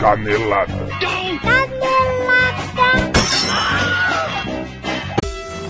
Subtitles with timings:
[0.00, 0.72] Canelada.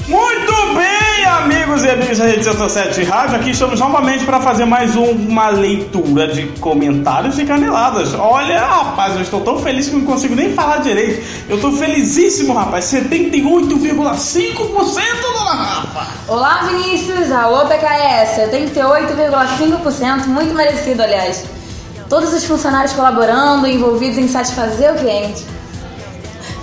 [0.07, 4.95] Muito bem, amigos e amigas da Rede 107 Rádio, aqui estamos novamente para fazer mais
[4.97, 8.13] um- uma leitura de comentários e caneladas.
[8.15, 11.25] Olha, rapaz, eu estou tão feliz que não consigo nem falar direito.
[11.49, 12.85] Eu estou felizíssimo, rapaz.
[12.85, 16.07] 78,5%, dona Rafa.
[16.29, 17.33] Olá, Vinícius!
[17.33, 18.37] Alô, PKS!
[18.43, 21.47] 78,5%, muito merecido, aliás.
[22.09, 25.45] Todos os funcionários colaborando, envolvidos em satisfazer o cliente.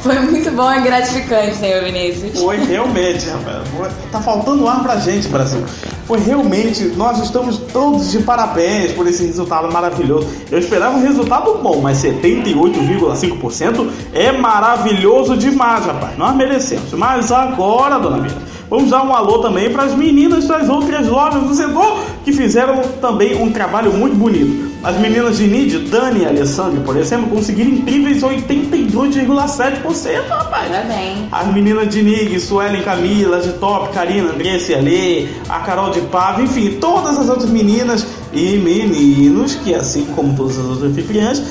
[0.02, 2.40] Foi muito bom e gratificante, senhor Vinícius.
[2.40, 3.94] Foi realmente, rapaz.
[4.12, 5.64] Tá faltando ar pra gente, Brasil.
[6.08, 10.28] Foi realmente, nós estamos todos de parabéns por esse resultado maravilhoso.
[10.50, 16.18] Eu esperava um resultado bom, mas 78,5% é maravilhoso demais, rapaz.
[16.18, 16.92] Nós merecemos.
[16.94, 18.36] Mas agora, dona Mira,
[18.72, 22.82] vamos dar um alô também para as meninas das outras lojas do setor que fizeram
[23.02, 24.72] também um trabalho muito bonito.
[24.82, 30.72] As meninas de Nid, Dani e Alessandra, por exemplo, conseguiram incríveis 82,7%, rapaz.
[30.72, 31.28] Parabéns.
[31.32, 36.02] As meninas de Nig, Suelen, Camila, de Top, Karina, Andressa e Alê, a Carol de
[36.02, 41.44] Pava, enfim, todas as outras meninas e meninos que, assim como todas as outras anfitriãs,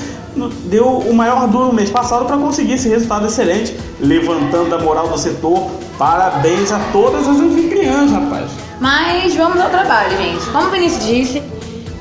[0.65, 5.07] deu o maior duro no mês passado para conseguir esse resultado excelente, levantando a moral
[5.07, 5.69] do setor.
[5.97, 8.49] Parabéns a todas as anfitriãs, rapaz.
[8.79, 10.43] Mas vamos ao trabalho, gente.
[10.49, 11.43] Como o Vinícius disse,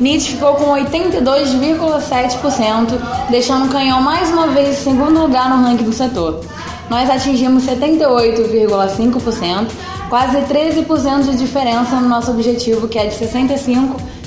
[0.00, 5.84] Nietzsche ficou com 82,7%, deixando o canhão mais uma vez em segundo lugar no ranking
[5.84, 6.40] do setor.
[6.88, 9.66] Nós atingimos 78,5%,
[10.08, 13.14] quase 13% de diferença no nosso objetivo, que é de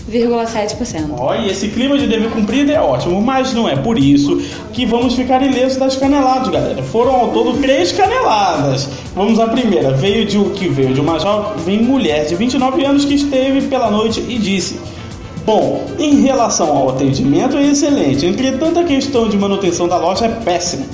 [0.09, 1.15] 65,7%.
[1.17, 4.41] Olha, esse clima de dever cumprido é ótimo, mas não é por isso
[4.73, 6.83] que vamos ficar ilesos das caneladas, galera.
[6.83, 8.89] Foram ao todo três caneladas.
[9.15, 9.91] Vamos à primeira.
[9.91, 13.89] Veio de o que veio de uma jovem mulher de 29 anos que esteve pela
[13.89, 14.79] noite e disse:
[15.45, 20.29] Bom, em relação ao atendimento é excelente, entretanto a questão de manutenção da loja é
[20.29, 20.85] péssima.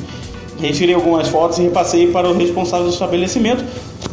[0.59, 3.63] Retirei algumas fotos e repassei para o responsável do estabelecimento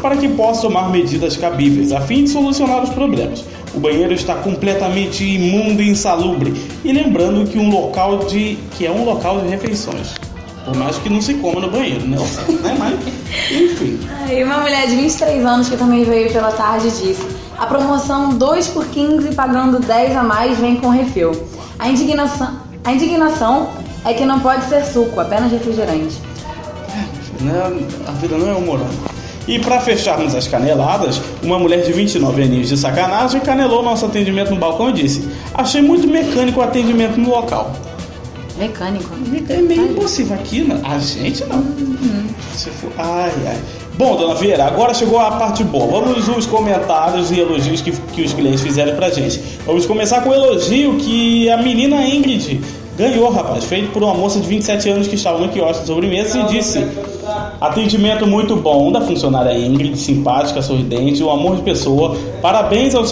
[0.01, 3.45] para que possa tomar medidas cabíveis a fim de solucionar os problemas.
[3.77, 6.55] O banheiro está completamente imundo e insalubre.
[6.83, 10.15] E lembrando que um local de que é um local de refeições.
[10.65, 12.17] Por mais que não se coma no banheiro, né?
[12.63, 12.77] né?
[12.79, 12.95] Mas,
[13.53, 14.01] enfim.
[14.33, 17.23] E uma mulher de 23 anos que também veio pela tarde disse:
[17.59, 21.33] A promoção 2 por 15 pagando 10 a mais vem com refil.
[21.79, 23.69] A indignação, a indignação
[24.07, 26.17] é que não pode ser suco, apenas refrigerante.
[27.43, 27.87] né?
[28.09, 29.16] A vida não é humorada.
[29.47, 34.51] E para fecharmos as caneladas, uma mulher de 29 aninhos de sacanagem canelou nosso atendimento
[34.51, 37.73] no balcão e disse: Achei muito mecânico o atendimento no local.
[38.59, 39.11] Mecânico.
[39.49, 40.81] É meio impossível aqui, né?
[40.83, 41.63] A gente não.
[42.55, 42.91] Se for...
[42.99, 43.59] Ai, ai.
[43.97, 46.03] Bom, dona Vieira, agora chegou a parte boa.
[46.03, 49.41] Vamos os comentários e elogios que, que os clientes fizeram pra gente.
[49.65, 52.61] Vamos começar com o elogio que a menina Ingrid
[52.97, 53.65] ganhou, rapaz.
[53.65, 56.85] Feito por uma moça de 27 anos que estava no quiosque de sobremesa e disse:
[57.61, 62.17] Atendimento muito bom da funcionária Ingrid, simpática, sorridente, um amor de pessoa.
[62.41, 63.11] Parabéns aos,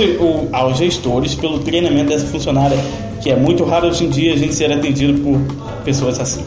[0.53, 2.79] aos gestores pelo treinamento dessa funcionária,
[3.23, 5.41] que é muito raro hoje em dia a gente ser atendido por
[5.85, 6.45] pessoas assim.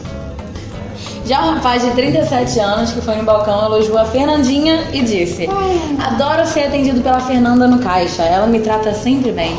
[1.28, 5.46] Já um rapaz de 37 anos que foi no balcão elogiou a Fernandinha e disse:
[5.98, 9.54] Adoro ser atendido pela Fernanda no caixa, ela me trata sempre bem.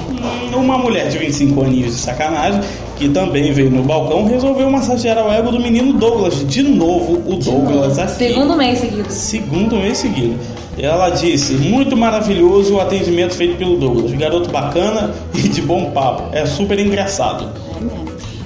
[0.52, 2.59] Uma mulher de 25 aninhos de sacanagem,
[2.97, 6.44] que também veio no balcão, resolveu massagear o ego do menino Douglas.
[6.47, 8.13] De novo, o Douglas aqui.
[8.13, 9.12] Segundo mês seguido.
[9.12, 10.40] Segundo mês seguido.
[10.75, 14.12] Ela disse: Muito maravilhoso o atendimento feito pelo Douglas.
[14.13, 16.36] Garoto bacana e de bom papo.
[16.36, 17.47] É super engraçado.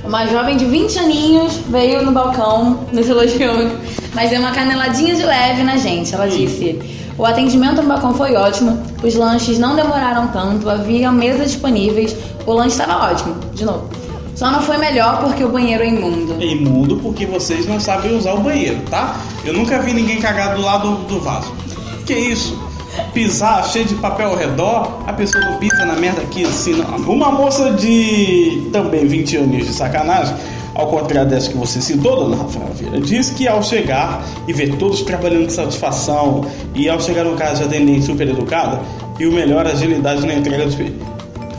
[0.04, 3.72] Uma jovem de 20 aninhos veio no balcão nos elogiou,
[4.14, 6.14] mas deu uma caneladinha de leve na gente.
[6.14, 6.80] Ela disse:
[7.18, 12.16] O atendimento no balcão foi ótimo, os lanches não demoraram tanto, havia mesas disponíveis,
[12.46, 13.88] o lanche estava ótimo, de novo.
[14.36, 16.36] Só não foi melhor porque o banheiro é imundo.
[16.42, 19.16] É imundo porque vocês não sabem usar o banheiro, tá?
[19.46, 21.54] Eu nunca vi ninguém cagar do lado do vaso.
[22.06, 22.60] Que isso?
[23.14, 26.98] Pisar cheio de papel ao redor, a pessoa não pisa na merda aqui assim, não.
[27.12, 30.36] Uma moça de também 20 anos de sacanagem,
[30.76, 34.76] ao contrário dessa que você citou, dona Rafaela Vieira, diz que ao chegar e ver
[34.78, 38.82] todos trabalhando com satisfação e ao chegar no caso de atendente super educada
[39.20, 40.76] e o melhor agilidade na entrega dos.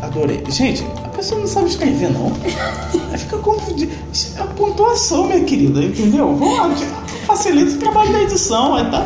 [0.02, 0.42] Adorei.
[0.48, 2.32] Gente, a pessoa não sabe escrever, não.
[3.12, 3.92] Aí fica confundido.
[4.12, 6.36] Isso é a pontuação, minha querida, entendeu?
[6.36, 8.90] Vamos lá, facilita o trabalho da edição.
[8.90, 9.00] Tá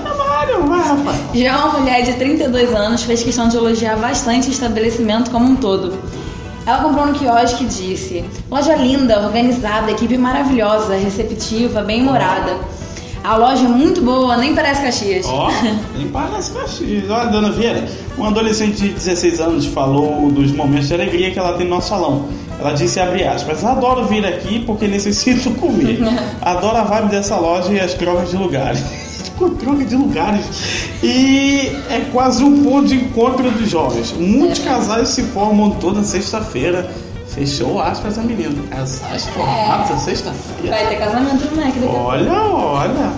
[0.56, 1.16] vai.
[1.34, 5.56] Já uma mulher de 32 anos fez questão de elogiar bastante o estabelecimento como um
[5.56, 5.98] todo.
[6.66, 12.56] Ela comprou no quiosque e disse: Loja linda, organizada, equipe maravilhosa, receptiva, bem-humorada.
[13.24, 15.26] A loja é muito boa, nem parece Caxias.
[15.26, 15.50] Ó,
[15.96, 17.10] nem parece Caxias.
[17.10, 17.84] Olha, dona Vieira,
[18.16, 21.88] um adolescente de 16 anos falou dos momentos de alegria que ela tem no nosso
[21.88, 22.28] salão.
[22.60, 26.00] Ela disse, abre aspas, adoro vir aqui porque necessito comer.
[26.42, 29.07] Adoro a vibe dessa loja e as trocas de lugares.
[29.50, 30.44] Troca de lugares.
[31.02, 34.12] E é quase um ponto de encontro dos jovens.
[34.12, 36.90] Muitos casais se formam toda sexta-feira.
[37.28, 38.54] Fechou aspas a menina.
[38.70, 39.96] Casais formados É.
[39.98, 40.76] sexta-feira.
[40.76, 41.86] Vai ter casamento no Mac daqui.
[41.94, 43.12] Olha, olha.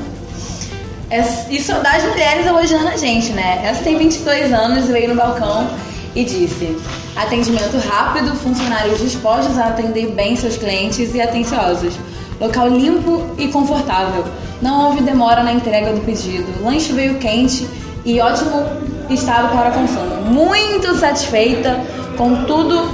[1.10, 3.60] É- Isso das mulheres elogiando a gente, né?
[3.64, 5.68] Essa tem 22 anos e veio no balcão
[6.14, 6.76] e disse:
[7.16, 11.94] atendimento rápido, funcionários dispostos a atender bem seus clientes e atenciosos.
[12.40, 14.24] Local limpo e confortável.
[14.62, 16.64] Não houve demora na entrega do pedido.
[16.64, 17.68] Lanche veio quente
[18.04, 18.64] e ótimo
[19.10, 20.22] estado para consumo.
[20.24, 21.78] Muito satisfeita
[22.16, 22.90] com tudo,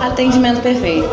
[0.00, 1.08] atendimento perfeito.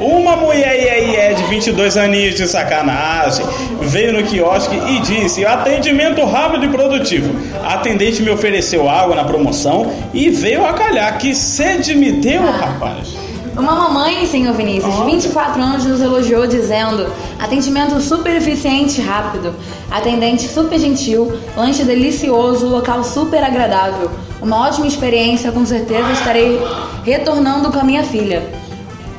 [0.00, 3.44] Uma mulher aí é de 22 aninhos de sacanagem
[3.82, 7.34] veio no quiosque e disse: atendimento rápido e produtivo.
[7.64, 11.18] A atendente me ofereceu água na promoção e veio a calhar.
[11.18, 13.27] Que sede me deu, rapaz.
[13.58, 19.52] Uma mamãe, senhor Vinícius, de 24 anos, nos elogiou dizendo: atendimento super eficiente e rápido,
[19.90, 24.12] atendente super gentil, lanche delicioso, local super agradável.
[24.40, 26.60] Uma ótima experiência, com certeza estarei
[27.02, 28.48] retornando com a minha filha.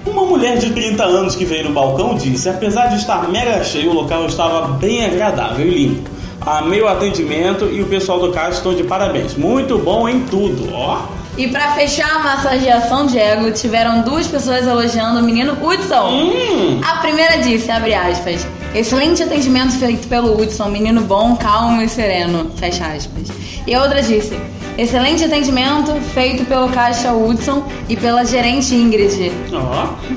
[0.06, 3.92] Uma mulher de 30 anos que veio no balcão disse: apesar de estar mega cheio,
[3.92, 6.09] o local estava bem agradável e limpo.
[6.39, 9.35] Amei o atendimento e o pessoal do caixa estão de parabéns.
[9.35, 11.19] Muito bom em tudo, ó.
[11.39, 16.09] E pra fechar a massageação de ego, tiveram duas pessoas elogiando o menino Hudson.
[16.09, 16.81] Hum.
[16.83, 18.45] A primeira disse, abre aspas,
[18.75, 23.30] excelente atendimento feito pelo Hudson, menino bom, calmo e sereno, fecha aspas.
[23.65, 24.38] E a outra disse,
[24.77, 29.31] excelente atendimento feito pelo caixa Hudson e pela gerente Ingrid.
[29.53, 29.57] Ó,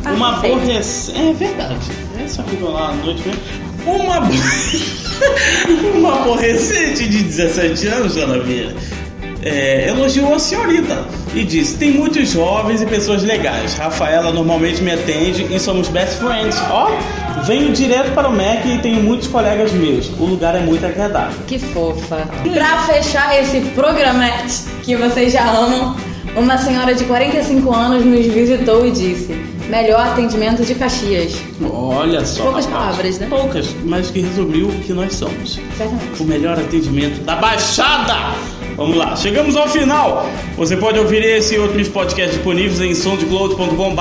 [0.05, 1.21] Ah, uma aborrecente.
[1.21, 1.87] É verdade.
[2.25, 3.43] Essa ficou lá à noite mesmo.
[3.87, 4.19] Uma.
[5.95, 8.75] uma aborrecente de 17 anos, dona Vieira,
[9.43, 11.05] é, elogiou a senhorita
[11.35, 13.75] e disse: tem muitos jovens e pessoas legais.
[13.75, 16.57] Rafaela normalmente me atende e somos best friends.
[16.71, 16.91] Ó,
[17.45, 20.09] venho direto para o Mac e tenho muitos colegas meus.
[20.19, 21.37] O lugar é muito agradável.
[21.47, 22.29] Que fofa.
[22.53, 25.97] Pra fechar esse programete que vocês já amam,
[26.37, 29.33] uma senhora de 45 anos nos visitou e disse,
[29.69, 31.35] melhor atendimento de Caxias.
[31.73, 32.45] Olha só.
[32.45, 33.27] Poucas palavras, né?
[33.29, 35.59] Poucas, mas que resumiu o que nós somos.
[36.21, 38.35] O melhor atendimento da Baixada.
[38.77, 40.29] Vamos lá, chegamos ao final.
[40.57, 44.01] Você pode ouvir esse e outros podcasts disponíveis em soundcloud.com.br.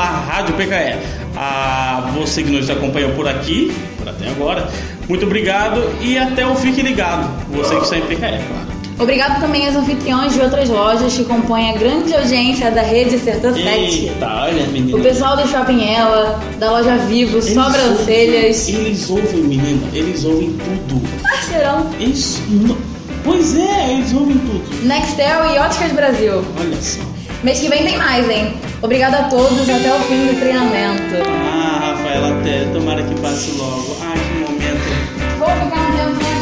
[1.35, 4.67] A você que nos acompanhou por aqui, por até agora,
[5.07, 7.29] muito obrigado e até o Fique Ligado.
[7.51, 8.71] Você que está em PKE, claro.
[8.99, 13.51] Obrigado também aos anfitriões de outras lojas que compõem a grande audiência da rede Sertã
[13.51, 13.67] 7.
[13.67, 14.97] Eita, olha, menina.
[14.97, 18.67] O pessoal do Shopping Ela, da loja Vivo, Eles Sobrancelhas.
[18.67, 20.55] ouvem- Eles ouvem, menina, eles ouvem
[20.87, 21.01] tudo.
[21.23, 21.87] Parceirão.
[21.99, 22.77] Eles, não-
[23.23, 24.85] Pois é, eles ouvem tudo.
[24.85, 26.43] Nextel e Óticas Brasil.
[26.59, 27.01] Olha só.
[27.43, 28.53] Mês que vem tem mais, hein?
[28.81, 31.15] Obrigado a todos até o fim do treinamento.
[31.27, 32.65] Ah, Rafaela, até.
[32.73, 33.97] Tomara que passe logo.
[34.01, 35.37] Ai, que momento.
[35.37, 36.40] Vou ficar no tempo